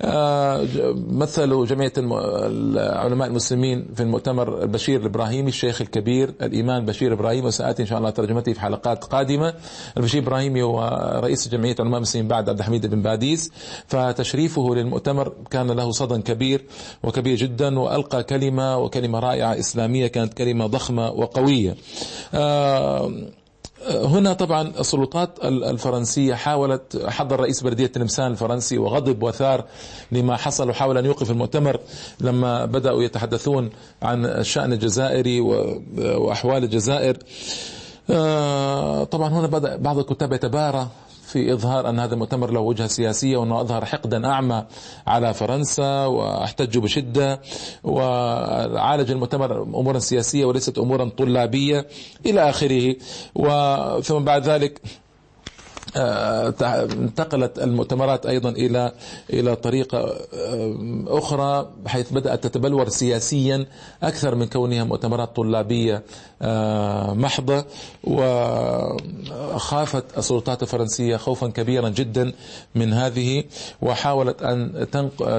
آه، 0.02 0.66
مثلوا 1.08 1.66
جمعية 1.66 1.92
العلماء 1.98 3.28
المسلمين 3.28 3.86
في 3.96 4.02
المؤتمر 4.02 4.62
البشير 4.62 5.00
الإبراهيمي 5.00 5.48
الشيخ 5.48 5.80
الكبير 5.80 6.34
الإيمان 6.42 6.84
بشير 6.86 7.12
إبراهيم. 7.12 7.44
وسآتي 7.44 7.82
إن 7.82 7.86
شاء 7.86 7.98
الله 7.98 8.10
ترجمته 8.10 8.52
في 8.52 8.60
حلقات 8.60 9.04
قادمة. 9.04 9.54
البشير 9.96 10.22
إبراهيمي 10.22 10.62
هو 10.62 10.78
رئيس 11.24 11.48
جمعية 11.48 11.74
العلماء 11.74 11.96
المسلمين 11.96 12.28
بعد 12.28 12.48
عبد 12.48 12.58
الحميد 12.58 12.86
بن 12.86 13.02
باديس. 13.02 13.50
فتشريفه 13.86 14.74
للمؤتمر 14.74 15.32
كان 15.50 15.70
له 15.70 15.90
صدى 15.90 16.22
كبير 16.22 16.64
وكبير 17.02 17.36
جدا 17.36 17.78
وألقى 17.78 18.22
كلمة 18.24 18.78
وكلمة 18.78 19.18
رائعة 19.18 19.58
إسلامية 19.58 20.06
كانت 20.06 20.34
كلمة 20.34 20.66
ضخمة. 20.66 20.97
وقوية. 20.98 21.76
آه، 22.34 23.12
هنا 23.90 24.32
طبعا 24.32 24.72
السلطات 24.80 25.30
الفرنسية 25.44 26.34
حاولت 26.34 27.04
حضر 27.06 27.40
رئيس 27.40 27.62
بلدية 27.62 27.86
تلمسان 27.86 28.30
الفرنسي 28.30 28.78
وغضب 28.78 29.22
وثار 29.22 29.64
لما 30.12 30.36
حصل 30.36 30.70
وحاول 30.70 30.98
أن 30.98 31.04
يوقف 31.04 31.30
المؤتمر 31.30 31.80
لما 32.20 32.64
بدأوا 32.64 33.02
يتحدثون 33.02 33.70
عن 34.02 34.26
الشأن 34.26 34.72
الجزائري 34.72 35.40
وأحوال 35.96 36.64
الجزائر. 36.64 37.18
آه، 38.10 39.04
طبعا 39.04 39.28
هنا 39.28 39.46
بدأ 39.46 39.76
بعض 39.76 39.98
الكتاب 39.98 40.32
يتبارى. 40.32 40.88
في 41.28 41.52
إظهار 41.52 41.88
أن 41.88 41.98
هذا 41.98 42.14
المؤتمر 42.14 42.50
له 42.50 42.60
وجهة 42.60 42.86
سياسية 42.86 43.36
وأنه 43.36 43.60
أظهر 43.60 43.84
حقدا 43.84 44.26
أعمى 44.26 44.64
على 45.06 45.34
فرنسا 45.34 46.06
واحتجوا 46.06 46.82
بشدة 46.82 47.40
وعالج 47.84 49.10
المؤتمر 49.10 49.62
أمورا 49.62 49.98
سياسية 49.98 50.44
وليست 50.44 50.78
أمورا 50.78 51.04
طلابية 51.18 51.86
إلى 52.26 52.50
آخره. 52.50 52.96
وثم 53.34 54.24
بعد 54.24 54.42
ذلك 54.42 54.80
انتقلت 55.96 57.58
المؤتمرات 57.58 58.26
أيضا 58.26 58.50
إلى 58.50 58.92
إلى 59.32 59.56
طريقة 59.56 59.98
آه، 59.98 61.04
أخرى 61.08 61.70
حيث 61.86 62.12
بدأت 62.12 62.46
تتبلور 62.46 62.88
سياسيا 62.88 63.66
أكثر 64.02 64.34
من 64.34 64.46
كونها 64.46 64.84
مؤتمرات 64.84 65.36
طلابية 65.36 66.02
آه، 66.42 67.14
محضة 67.14 67.64
وخافت 69.54 70.18
السلطات 70.18 70.62
الفرنسية 70.62 71.16
خوفا 71.16 71.48
كبيرا 71.48 71.88
جدا 71.88 72.32
من 72.74 72.92
هذه 72.92 73.44
وحاولت 73.82 74.42
أن 74.42 74.86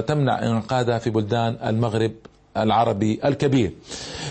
تمنع 0.08 0.40
انعقادها 0.44 0.98
في 1.00 1.10
بلدان 1.10 1.58
المغرب 1.66 2.12
العربي 2.58 3.20
الكبير. 3.26 3.72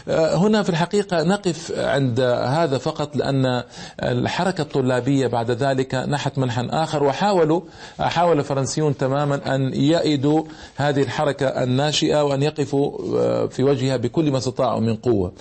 آه، 0.08 0.34
هنا 0.36 0.62
في 0.62 0.70
الحقيقة 0.70 1.22
نقف 1.22 1.72
عند 1.78 2.20
هذا 2.20 2.78
فقط 2.78 3.16
لأن 3.16 3.62
الحركة 4.02 4.62
الطلابية 4.62 5.26
بعد 5.26 5.50
ذلك 5.50 5.94
نحت 5.94 6.38
منحا 6.38 6.68
آخر 6.70 7.04
وحاولوا 7.04 7.60
حاول 8.00 8.38
الفرنسيون 8.38 8.96
تماما 8.96 9.54
أن 9.54 9.74
يئدوا 9.74 10.42
هذه 10.76 11.02
الحركة 11.02 11.46
الناشئة 11.46 12.24
وأن 12.24 12.42
يقفوا 12.42 12.98
آه، 13.18 13.46
في 13.46 13.62
وجهها 13.62 13.96
بكل 13.96 14.30
ما 14.30 14.38
استطاعوا 14.38 14.80
من 14.80 14.96
قوة. 14.96 15.32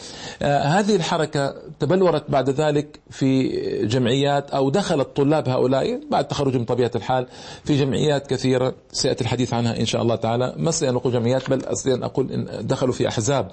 آه، 0.42 0.64
هذه 0.64 0.96
الحركة 0.96 1.56
تبلورت 1.80 2.32
بعد 2.32 2.50
ذلك 2.50 3.00
في 3.10 3.48
جمعيات 3.86 4.52
أو 4.52 4.70
دخل 4.70 5.02
الطلاب 5.02 5.50
هؤلاء 5.50 6.00
بعد 6.12 6.28
تخرجهم 6.28 6.64
بطبيعة 6.64 6.92
الحال 6.96 7.28
في 7.64 7.78
جمعيات 7.78 8.28
كثيرة. 8.28 8.74
سيأتي 8.92 9.22
الحديث 9.22 9.54
عنها 9.54 9.80
إن 9.80 9.86
شاء 9.86 10.02
الله 10.02 10.16
تعالى. 10.16 10.54
ما 10.58 10.72
أقول 10.82 11.14
جمعيات 11.14 11.50
بل 11.50 11.64
أن 11.88 12.04
أقول 12.04 12.32
إن 12.32 12.68
دخلوا 12.78 12.94
في 12.94 13.08
أحزاب 13.08 13.52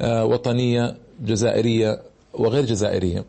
آه، 0.00 0.24
وطنية 0.24 0.96
جزائرية 1.20 2.02
وغير 2.34 2.64
جزائرية. 2.64 3.24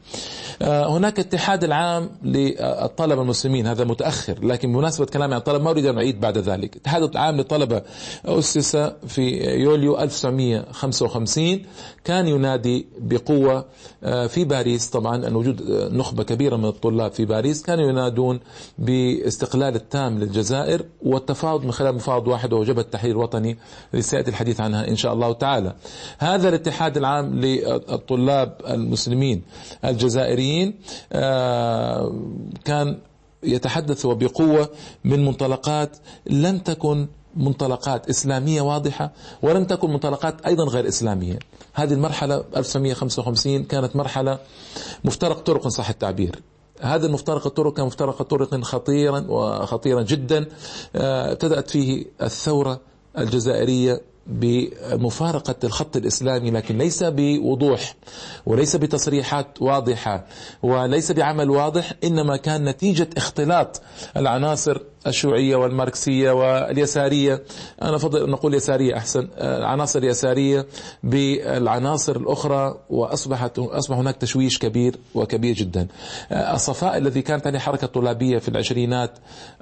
آه، 0.61 0.97
هناك 0.97 1.19
اتحاد 1.19 1.63
العام 1.63 2.09
للطلبة 2.23 3.21
المسلمين 3.21 3.67
هذا 3.67 3.83
متأخر 3.83 4.45
لكن 4.45 4.71
بمناسبة 4.73 5.05
كلامي 5.05 5.33
عن 5.33 5.39
الطلبة 5.39 5.63
ما 5.63 5.69
أريد 5.69 5.85
أن 5.85 5.97
أعيد 5.97 6.19
بعد 6.19 6.37
ذلك. 6.37 6.73
الاتحاد 6.75 7.03
العام 7.03 7.37
للطلبة 7.37 7.81
أسس 8.25 8.75
في 9.07 9.21
يوليو 9.61 9.99
1955 9.99 11.61
كان 12.03 12.27
ينادي 12.27 12.85
بقوة 12.99 13.65
آه، 14.03 14.27
في 14.27 14.43
باريس. 14.45 14.89
طبعا 14.89 15.27
أن 15.27 15.35
وجود 15.35 15.61
نخبة 15.91 16.23
كبيرة 16.23 16.55
من 16.55 16.65
الطلاب 16.65 17.11
في 17.11 17.25
باريس 17.25 17.61
كانوا 17.61 17.89
ينادون 17.89 18.39
باستقلال 18.77 19.75
التام 19.75 20.19
للجزائر 20.19 20.85
والتفاوض 21.01 21.65
من 21.65 21.71
خلال 21.71 21.95
مفاوض 21.95 22.27
واحد 22.27 22.53
وجبهة 22.53 22.81
التحرير 22.81 23.11
الوطني 23.11 23.57
اللي 23.91 24.01
سيأتي 24.01 24.29
الحديث 24.29 24.61
عنها 24.61 24.87
إن 24.87 24.95
شاء 24.95 25.13
الله 25.13 25.33
تعالى. 25.33 25.75
هذا 26.17 26.49
الاتحاد 26.49 26.97
العام 26.97 27.39
للطلاب 27.39 28.57
المسلمين 28.67 29.41
الجزائريين 29.85 30.73
آه، 31.13 32.13
كان 32.65 32.97
يتحدث 33.43 34.05
بقوة 34.05 34.69
من 35.05 35.25
منطلقات 35.25 35.97
لم 36.27 36.57
تكن 36.59 37.07
منطلقات 37.35 38.09
إسلامية 38.09 38.61
واضحة 38.61 39.11
ولم 39.41 39.65
تكن 39.65 39.89
منطلقات 39.89 40.41
أيضا 40.45 40.63
غير 40.63 40.87
إسلامية. 40.87 41.39
هذه 41.73 41.93
المرحلة 41.93 42.43
1955 42.57 43.63
كانت 43.63 43.95
مرحلة 43.95 44.39
مفترق 45.03 45.39
طرق 45.39 45.67
صح 45.67 45.89
التعبير. 45.89 46.41
هذا 46.81 47.05
المفترق 47.05 47.47
الطرق 47.47 47.73
كان 47.73 47.85
مفترق 47.85 48.21
طرق 48.21 48.61
خطيرا 48.63 49.25
وخطيرا 49.29 50.01
جدا. 50.01 50.45
آه، 50.95 51.31
ابتدأت 51.31 51.69
فيه 51.69 52.05
الثورة 52.21 52.79
الجزائرية 53.17 54.01
بمفارقة 54.27 55.55
الخط 55.63 55.95
الإسلامي 55.97 56.51
لكن 56.51 56.77
ليس 56.77 57.03
بوضوح 57.03 57.95
وليس 58.45 58.75
بتصريحات 58.75 59.61
واضحة 59.61 60.25
وليس 60.63 61.11
بعمل 61.11 61.49
واضح 61.49 61.93
إنما 62.03 62.37
كان 62.37 62.65
نتيجة 62.65 63.09
اختلاط 63.17 63.81
العناصر 64.17 64.81
الشيوعية 65.07 65.55
والماركسية 65.55 66.31
واليسارية. 66.31 67.43
أنا 67.81 67.95
أفضل 67.95 68.23
أن 68.23 68.29
نقول 68.29 68.53
يسارية 68.53 68.97
أحسن. 68.97 69.27
العناصر 69.37 69.99
اليسارية 69.99 70.65
بالعناصر 71.03 72.15
الأخرى 72.15 72.75
وأصبحت 72.89 73.59
أصبح 73.59 73.97
هناك 73.97 74.15
تشويش 74.15 74.59
كبير 74.59 74.95
وكبير 75.15 75.55
جدا. 75.55 75.87
الصفاء 76.31 76.97
الذي 76.97 77.21
كانت 77.21 77.47
عليه 77.47 77.59
حركة 77.59 77.87
طلابية 77.87 78.37
في 78.37 78.49
العشرينات 78.49 79.11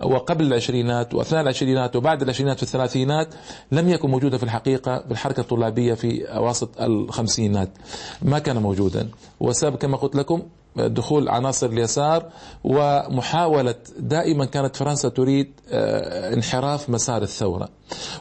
وقبل 0.04 0.46
العشرينات 0.46 1.14
وأثناء 1.14 1.42
العشرينات 1.42 1.96
وبعد 1.96 2.22
العشرينات 2.22 2.58
في 2.58 2.64
الثلاثينات 2.64 3.28
لم 3.72 3.90
يكن 3.90 4.10
موجودا 4.10 4.38
في 4.38 4.44
الحقيقة 4.44 5.04
بالحركة 5.10 5.40
الطلابية 5.42 5.94
في 5.94 6.26
أواسط 6.26 6.82
الخمسينات. 6.82 7.70
ما 8.22 8.40
كان 8.40 8.58
موجودا. 8.58 9.10
والسبب 9.40 9.76
كما 9.76 9.98
قلت 9.98 10.16
لكم 10.16 10.42
دخول 10.76 11.30
عناصر 11.30 11.68
اليسار 11.68 12.26
ومحاولة 12.64 13.76
دائما 14.00 14.46
كانت 14.46 14.76
فرنسا 14.76 15.10
تريد 15.10 15.52
آه، 15.72 16.34
انحراف 16.34 16.90
مسار 16.90 17.22
الثورة. 17.22 17.70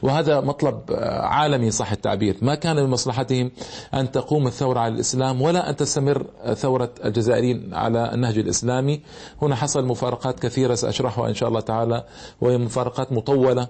وهذا 0.03 0.41
مطلب 0.41 0.81
آه، 0.91 1.21
عالمي 1.21 1.71
صح 1.71 1.93
التعبير. 1.93 2.37
ما 2.43 2.55
كان 2.55 2.77
من 2.77 2.87
مصلحتهم 2.91 3.51
أن 3.95 4.11
تقوم 4.11 4.47
الثورة 4.47 4.81
على 4.81 4.95
الإسلام 4.95 5.43
ولا 5.43 5.71
أن 5.71 5.77
تستمر 5.77 6.27
ثورة 6.55 6.91
الجزائريين 7.05 7.75
على 7.75 8.15
النهج 8.15 8.39
الإسلامي. 8.39 9.01
هنا 9.43 9.55
حصل 9.55 9.87
مفارقات 9.87 10.41
كثيرة 10.41 10.75
سأشرحها 10.75 11.29
إن 11.29 11.35
شاء 11.35 11.49
الله 11.49 11.61
تعالى 11.61 12.05
وهي 12.41 12.59
مفارقات 12.59 13.13
مطولة 13.13 13.69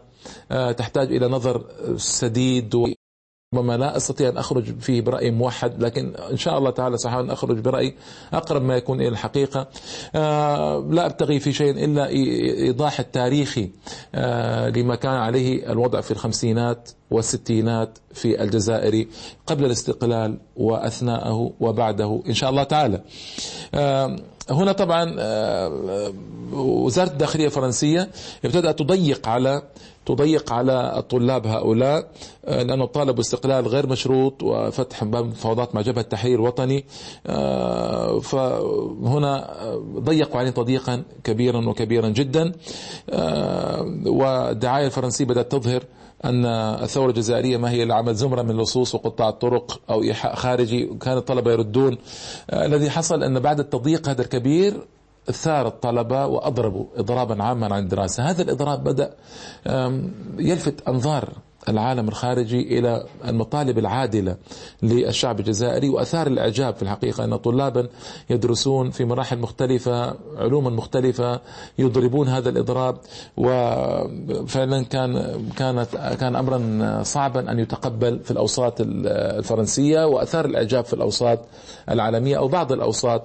آه، 0.53 0.73
تحتاج 0.73 1.13
إلى 1.13 1.29
نظر 1.29 1.65
سديد 1.97 2.95
ربما 3.55 3.77
لا 3.77 3.97
أستطيع 3.97 4.29
أن 4.29 4.37
أخرج 4.37 4.81
فيه 4.81 5.01
برأي 5.01 5.31
موحد 5.31 5.83
لكن 5.83 6.13
إن 6.31 6.37
شاء 6.37 6.59
الله 6.59 6.71
تعالى 6.71 6.99
سأحاول 6.99 7.25
أن 7.25 7.31
أخرج 7.31 7.59
برأي 7.59 7.95
أقرب 8.33 8.63
ما 8.63 8.77
يكون 8.77 9.01
إلى 9.01 9.09
الحقيقة. 9.09 9.67
آه 10.15 10.87
لا 10.91 11.07
أبتغي 11.07 11.41
في 11.41 11.53
شيء 11.53 11.85
إلا 11.85 12.09
إيضاح 12.09 13.01
التاريخي 13.01 13.71
آه 14.15 14.69
لما 14.69 14.95
كان 14.95 15.13
عليه 15.15 15.73
الوضع 15.73 16.01
في 16.01 16.11
الخمسينات 16.11 16.91
والستينات 17.11 17.99
في 18.15 18.43
الجزائر 18.43 19.07
قبل 19.47 19.65
الاستقلال 19.65 20.39
وأثناءه 20.57 21.53
وبعده 21.61 22.23
إن 22.29 22.35
شاء 22.35 22.51
الله 22.51 22.63
تعالى. 22.63 23.01
آه 23.75 24.17
هنا 24.51 24.73
طبعا 24.73 25.15
وزارة 26.53 27.09
الداخلية 27.11 27.47
الفرنسية 27.47 28.09
ابتدأت 28.45 28.79
تضيق 28.79 29.29
على 29.29 29.63
تضيق 30.07 30.53
على 30.53 30.95
الطلاب 30.97 31.47
هؤلاء 31.47 32.11
آه، 32.45 32.63
لأنه 32.63 32.85
طالبوا 32.85 33.21
استقلال 33.21 33.69
غير 33.69 33.87
مشروط 33.87 34.43
وفتح 34.43 35.05
باب 35.05 35.25
مفاوضات 35.27 35.75
مع 35.75 35.81
جبهة 35.81 36.03
تحرير 36.05 36.41
وطني 36.41 36.85
آه، 37.27 38.19
فهنا 38.19 39.51
ضيقوا 39.99 40.41
عليه 40.41 40.51
تضييقا 40.51 41.03
كبيرا 41.25 41.69
وكبيرا 41.69 42.09
جدا. 42.09 42.53
والدعاية 44.07 44.87
الفرنسية 44.87 45.25
بدأت 45.25 45.53
تظهر 45.53 45.83
أن 46.25 46.47
الثورة 46.47 47.09
الجزائرية 47.09 47.57
ما 47.57 47.71
هي 47.71 47.83
إلا 47.83 47.95
عمل 47.95 48.15
زمرة 48.15 48.43
من 48.43 48.51
اللصوص 48.51 48.95
وقطاع 48.95 49.29
الطرق 49.29 49.81
أو 49.91 50.03
إيحاء 50.03 50.35
خارجي 50.35 50.85
وكان 50.85 51.17
الطلبة 51.17 51.53
يردون. 51.53 51.99
الذي 52.53 52.91
حصل 52.91 53.23
أن 53.23 53.41
بعد 53.41 53.61
التضييق 53.61 54.09
هذا 54.09 54.23
الكبير 54.23 54.87
ثار 55.31 55.67
الطلبة 55.67 56.27
وأضربوا 56.27 56.87
إضرابا 56.97 57.45
عاما 57.45 57.75
عن 57.75 57.83
الدراسة 57.83 58.31
هذا 58.31 58.43
الإضراب 58.43 58.85
بدأ 58.85 59.15
يلفت 60.39 60.89
أنظار 60.89 61.29
العالم 61.69 62.09
الخارجي 62.09 62.79
إلى 62.79 63.05
المطالب 63.29 63.79
العادلة 63.79 64.37
للشعب 64.83 65.41
الجزائري 65.41 65.89
وأثار 65.89 66.27
الإعجاب 66.27 66.75
في 66.75 66.83
الحقيقة 66.83 67.25
أن 67.25 67.37
طلابا 67.37 67.89
يدرسون 68.31 68.91
في 68.91 69.05
مراحل 69.05 69.39
مختلفة 69.39 70.15
علوما 70.37 70.71
مختلفة 70.71 71.41
يضربون 71.79 72.29
هذا 72.29 72.49
الإضراب 72.49 72.97
وفعلا 73.37 74.85
كان 74.85 75.41
كانت 75.57 76.17
كان 76.21 76.37
امرا 76.37 77.03
صعبا 77.03 77.53
أن 77.53 77.59
يتقبل 77.59 78.21
في 78.25 78.31
الأوساط 78.31 78.75
الفرنسية 78.81 80.07
وأثار 80.07 80.45
الإعجاب 80.45 80.85
في 80.85 80.93
الأوساط 80.93 81.39
العالمية 81.91 82.39
أو 82.39 82.49
بعض 82.49 82.73
الأوساط 82.73 83.23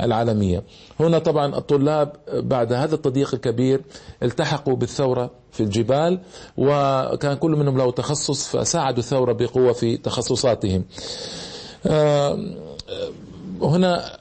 العالمية. 0.00 0.62
هنا 1.00 1.18
طبعا 1.18 1.56
الطلاب 1.56 2.12
بعد 2.32 2.72
هذا 2.72 2.94
التضييق 2.94 3.34
الكبير 3.34 3.80
التحقوا 4.22 4.76
بالثورة 4.76 5.30
في 5.52 5.62
الجبال 5.62 6.20
وكان 6.56 7.34
كل 7.34 7.50
منهم 7.50 7.78
له 7.78 7.90
تخصص 7.90 8.56
فساعدوا 8.56 8.98
الثورة 8.98 9.32
بقوة 9.32 9.72
في 9.72 9.96
تخصصاتهم. 9.96 10.84
آه، 11.86 12.38
هنا 13.62 14.17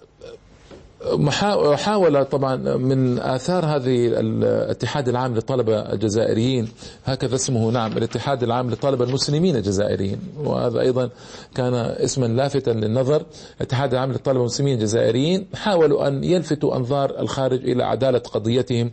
حاول 1.76 2.26
طبعا 2.26 2.56
من 2.78 3.20
آثار 3.20 3.66
هذه 3.66 4.08
الاتحاد 4.08 5.10
العام 5.10 5.36
للطلبة 5.36 5.80
الجزائريين 5.80 6.68
هكذا 7.06 7.36
اسمه 7.36 7.72
نعم 7.72 7.98
الاتحاد 7.98 8.44
العام 8.44 8.70
للطلبة 8.70 9.06
المسلمين 9.06 9.56
الجزائريين. 9.56 10.20
وهذا 10.44 10.80
أيضا 10.80 11.10
كان 11.56 11.74
اسما 11.74 12.26
لافتا 12.26 12.72
للنظر. 12.72 13.26
الاتحاد 13.58 13.94
العام 13.94 14.12
للطلبة 14.12 14.40
المسلمين 14.40 14.74
الجزائريين 14.78 15.48
حاولوا 15.56 16.08
أن 16.08 16.24
يلفتوا 16.24 16.76
أنظار 16.76 17.20
الخارج 17.20 17.70
إلى 17.70 17.84
عدالة 17.84 18.20
قضيتهم 18.20 18.92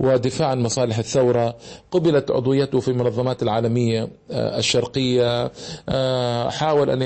ودفاع 0.00 0.48
عن 0.48 0.62
مصالح 0.62 0.98
الثورة. 0.98 1.56
قبلت 1.90 2.30
عضويته 2.30 2.80
في 2.80 2.88
المنظمات 2.88 3.42
العالمية 3.42 4.08
آه، 4.30 4.58
الشرقية 4.58 5.52
آه، 5.88 6.50
حاول 6.50 6.90
أن 6.90 7.02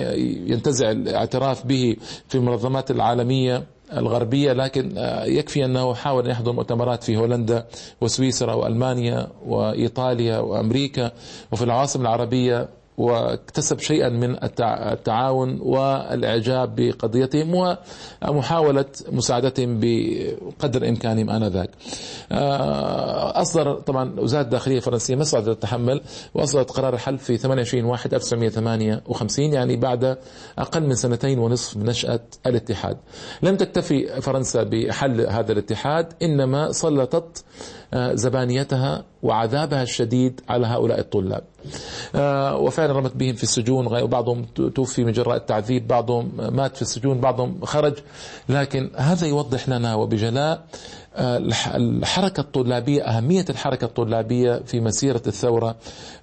ينتزع 0.50 0.90
الاعتراف 0.90 1.66
به 1.66 1.96
في 2.28 2.34
المنظمات 2.34 2.90
العالمية. 2.90 3.77
الغربية 3.96 4.52
لكن 4.52 4.92
يكفي 5.26 5.64
أنه 5.64 5.94
حاول 5.94 6.24
أن 6.24 6.30
يحضر 6.30 6.52
مؤتمرات 6.52 7.04
في 7.04 7.16
هولندا 7.16 7.66
وسويسرا 8.00 8.54
وألمانيا 8.54 9.26
وإيطاليا 9.46 10.38
وأمريكا 10.38 11.12
وفي 11.52 11.64
العواصم 11.64 12.00
العربية. 12.00 12.68
واكتسب 12.98 13.78
شيئا 13.78 14.08
من 14.08 14.36
التعاون 14.62 15.60
والإعجاب 15.60 16.74
بقضيتهم 16.76 17.76
ومحاولة 18.28 18.84
مساعدتهم 19.12 19.80
بقدر 19.80 20.88
إمكانهم 20.88 21.30
آنذاك. 21.30 21.70
آه، 22.32 23.40
أصدر 23.42 23.74
طبعا 23.74 24.20
وزارة 24.20 24.42
الداخلية 24.42 24.76
الفرنسية 24.76 25.16
مسعد 25.16 25.44
تتحمل 25.44 26.00
وأصدرت 26.34 26.70
قرار 26.70 26.94
الحل 26.94 27.18
في 27.18 27.36
28 27.36 27.84
1 27.84 28.14
1958 28.14 29.52
يعني 29.52 29.76
بعد 29.76 30.18
أقل 30.58 30.82
من 30.82 30.94
سنتين 30.94 31.38
ونصف 31.38 31.76
من 31.76 31.86
نشأة 31.86 32.20
الاتحاد. 32.46 32.96
لم 33.42 33.56
تكتفي 33.56 34.20
فرنسا 34.20 34.62
بحل 34.62 35.20
هذا 35.20 35.52
الاتحاد 35.52 36.12
إنما 36.22 36.72
سلطت 36.72 37.44
آه، 37.94 38.14
زبانيتها 38.14 39.04
وعذابها 39.22 39.82
الشديد 39.82 40.40
على 40.48 40.66
هؤلاء 40.66 41.00
الطلاب. 41.00 41.42
آه، 42.14 42.56
وفعلا 42.56 42.92
رمت 42.92 43.16
بهم 43.16 43.34
في 43.34 43.42
السجون 43.42 43.86
وبعضهم 44.02 44.44
توفي 44.74 45.04
من 45.04 45.12
جراء 45.12 45.36
التعذيب 45.36 45.88
بعضهم 45.88 46.32
مات 46.38 46.76
في 46.76 46.82
السجون 46.82 47.20
بعضهم 47.20 47.64
خرج. 47.64 47.94
لكن 48.48 48.90
هذا 48.96 49.26
يوضح 49.26 49.68
لنا 49.68 49.94
وبجلاء 49.94 50.64
آه، 51.16 51.36
الحركة 51.76 52.40
الطلابية 52.40 53.02
أهمية 53.02 53.44
الحركة 53.50 53.84
الطلابية 53.84 54.62
في 54.66 54.80
مسيرة 54.80 55.22
الثورة 55.26 55.76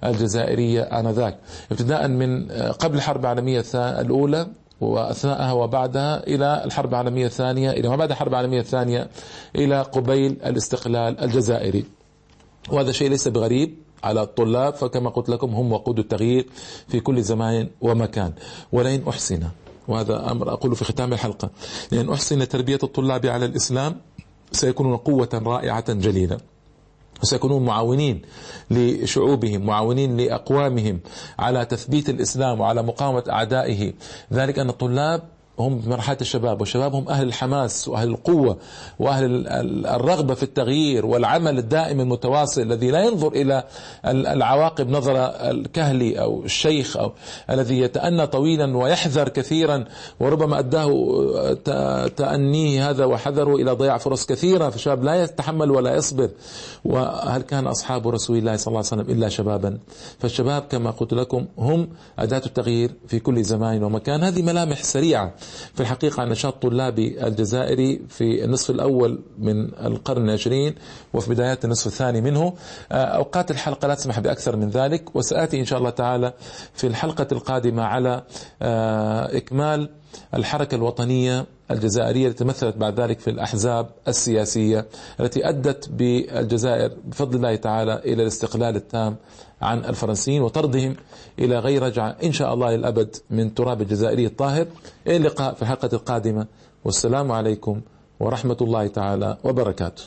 الجزائرية 0.04 0.82
آنذاك. 0.82 1.38
ابتداء 1.72 2.08
من 2.08 2.48
قبل 2.52 2.96
الحرب 2.96 3.20
العالمية 3.20 3.64
الأولى 3.74 4.46
وأثناءها 4.80 5.52
وبعدها 5.52 6.26
إلى 6.26 6.62
الحرب 6.64 6.90
العالمية 6.90 7.26
الثانية 7.26 7.70
إلى 7.70 7.88
ما 7.88 7.96
بعد 7.96 8.10
الحرب 8.10 8.28
العالمية 8.28 8.60
الثانية 8.60 9.08
إلى 9.56 9.82
قبيل 9.82 10.36
الاستقلال 10.46 11.20
الجزائري. 11.20 11.95
وهذا 12.72 12.92
شيء 12.92 13.10
ليس 13.10 13.28
بغريب 13.28 13.74
على 14.04 14.22
الطلاب 14.22 14.74
فكما 14.74 15.10
قلت 15.10 15.28
لكم 15.28 15.54
هم 15.54 15.72
وقود 15.72 15.98
التغيير 15.98 16.46
في 16.88 17.00
كل 17.00 17.22
زمان 17.22 17.68
ومكان 17.80 18.32
ولئن 18.72 19.08
أحسن 19.08 19.42
وهذا 19.88 20.30
أمر 20.30 20.52
اقوله 20.52 20.74
في 20.74 20.84
ختام 20.84 21.12
الحلقة 21.12 21.50
لأن 21.92 22.10
أحسن 22.10 22.48
تربية 22.48 22.78
الطلاب 22.82 23.26
على 23.26 23.44
الإسلام 23.44 23.96
سيكونون 24.52 24.96
قوة 24.96 25.28
رائعة 25.34 25.92
جليلة. 25.92 26.38
وسيكونون 27.22 27.64
معاونين 27.64 28.22
لشعوبهم 28.70 29.66
معاونين 29.66 30.16
لأقوامهم 30.16 31.00
على 31.38 31.64
تثبيت 31.64 32.08
الإسلام 32.10 32.60
وعلى 32.60 32.82
مقاومة 32.82 33.24
أعدائه 33.30 33.92
ذلك 34.32 34.58
أن 34.58 34.68
الطلاب 34.68 35.22
هم 35.58 35.80
في 35.80 35.88
مرحلة 35.88 36.16
الشباب 36.20 36.60
والشباب 36.60 36.94
هم 36.94 37.08
أهل 37.08 37.26
الحماس 37.26 37.88
وأهل 37.88 38.08
القوة 38.08 38.56
وأهل 38.98 39.46
الرغبة 39.86 40.34
في 40.34 40.42
التغيير 40.42 41.06
والعمل 41.06 41.58
الدائم 41.58 42.00
المتواصل 42.00 42.62
الذي 42.62 42.90
لا 42.90 43.04
ينظر 43.04 43.32
إلى 43.32 43.64
العواقب 44.04 44.90
نظر 44.90 45.16
الكهلي 45.50 46.20
أو 46.20 46.44
الشيخ 46.44 46.96
أو 46.96 47.12
الذي 47.50 47.78
يتأنى 47.78 48.26
طويلا 48.26 48.76
ويحذر 48.76 49.28
كثيرا 49.28 49.84
وربما 50.20 50.58
أداه 50.58 52.08
تأنيه 52.16 52.90
هذا 52.90 53.04
وحذره 53.04 53.54
إلى 53.54 53.72
ضياع 53.72 53.98
فرص 53.98 54.26
كثيرة. 54.26 54.70
فالشباب 54.70 55.04
لا 55.04 55.22
يتحمل 55.22 55.70
ولا 55.70 55.96
يصبر. 55.96 56.30
وهل 56.84 57.42
كان 57.42 57.66
أصحاب 57.66 58.08
رسول 58.08 58.36
الله 58.36 58.56
صلى 58.56 58.66
الله 58.66 58.84
عليه 58.92 59.02
وسلم 59.02 59.16
إلا 59.16 59.28
شبابا؟ 59.28 59.78
فالشباب 60.18 60.62
كما 60.62 60.90
قلت 60.90 61.14
لكم 61.14 61.46
هم 61.58 61.88
أداة 62.18 62.42
التغيير 62.46 62.90
في 63.08 63.18
كل 63.18 63.42
زمان 63.42 63.84
ومكان. 63.84 64.22
هذه 64.22 64.42
ملامح 64.42 64.82
سريعة. 64.82 65.34
في 65.74 65.80
الحقيقة 65.80 66.22
النشاط 66.22 66.54
الطلابي 66.54 67.26
الجزائري 67.26 68.00
في 68.08 68.44
النصف 68.44 68.70
الأول 68.70 69.20
من 69.38 69.74
القرن 69.74 70.28
العشرين 70.28 70.74
وفي 71.14 71.30
بدايات 71.30 71.64
النصف 71.64 71.86
الثاني 71.86 72.20
منه. 72.20 72.52
آه، 72.92 72.94
أوقات 73.04 73.50
الحلقة 73.50 73.88
لا 73.88 73.94
تسمح 73.94 74.20
بأكثر 74.20 74.56
من 74.56 74.68
ذلك 74.70 75.16
وسآتي 75.16 75.60
إن 75.60 75.64
شاء 75.64 75.78
الله 75.78 75.90
تعالى 75.90 76.32
في 76.74 76.86
الحلقة 76.86 77.26
القادمة 77.32 77.82
على 77.82 78.22
آه، 78.62 79.36
إكمال 79.36 79.88
الحركة 80.34 80.74
الوطنية 80.74 81.46
الجزائرية 81.70 82.28
التي 82.28 82.44
تمثلت 82.44 82.76
بعد 82.76 83.00
ذلك 83.00 83.20
في 83.20 83.30
الأحزاب 83.30 83.86
السياسية 84.08 84.86
التي 85.20 85.48
أدت 85.48 85.88
بالجزائر 85.88 86.92
بفضل 87.04 87.36
الله 87.36 87.56
تعالى 87.56 87.94
إلى 88.04 88.22
الاستقلال 88.22 88.76
التام 88.76 89.16
عن 89.62 89.78
الفرنسيين 89.78 90.42
وطردهم 90.42 90.96
إلى 91.38 91.58
غير 91.58 91.82
رجعة 91.82 92.16
إن 92.24 92.32
شاء 92.32 92.54
الله 92.54 92.76
للأبد 92.76 93.16
من 93.30 93.54
تراب 93.54 93.82
الجزائري 93.82 94.26
الطاهر. 94.26 94.66
إلى 95.06 95.16
اللقاء 95.16 95.54
في 95.54 95.62
الحلقة 95.62 95.90
القادمة. 95.92 96.46
والسلام 96.84 97.32
عليكم 97.32 97.80
ورحمة 98.20 98.56
الله 98.60 98.86
تعالى 98.86 99.36
وبركاته. 99.44 100.02